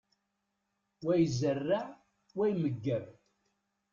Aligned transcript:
Wa 1.05 1.13
izerreε, 1.25 1.83
wa 2.37 2.45
imegger. 2.53 3.03